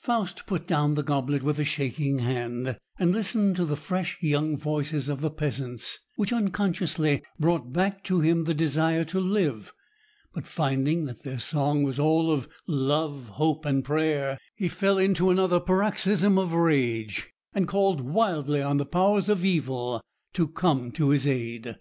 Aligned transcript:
Faust 0.00 0.46
put 0.46 0.66
down 0.66 0.94
the 0.94 1.04
goblet 1.04 1.44
with 1.44 1.60
a 1.60 1.64
shaking 1.64 2.18
hand 2.18 2.76
and 2.98 3.12
listened 3.12 3.54
to 3.54 3.64
the 3.64 3.76
fresh 3.76 4.20
young 4.20 4.56
voices 4.56 5.08
of 5.08 5.20
the 5.20 5.30
peasants, 5.30 6.00
which 6.16 6.32
unconsciously 6.32 7.22
brought 7.38 7.72
back 7.72 8.02
to 8.02 8.18
him 8.18 8.42
the 8.42 8.52
desire 8.52 9.04
to 9.04 9.20
live; 9.20 9.72
but 10.34 10.44
finding 10.48 11.04
that 11.04 11.22
their 11.22 11.38
song 11.38 11.84
was 11.84 12.00
all 12.00 12.32
of 12.32 12.48
love, 12.66 13.28
hope, 13.34 13.64
and 13.64 13.84
prayer, 13.84 14.38
he 14.56 14.66
fell 14.66 14.98
into 14.98 15.30
another 15.30 15.60
paroxysm 15.60 16.36
of 16.36 16.52
rage, 16.52 17.30
and 17.54 17.68
called 17.68 18.00
wildly 18.00 18.60
on 18.60 18.78
the 18.78 18.86
powers 18.86 19.28
of 19.28 19.44
evil 19.44 20.00
to 20.32 20.48
come 20.48 20.90
to 20.90 21.10
his 21.10 21.28
aid. 21.28 21.76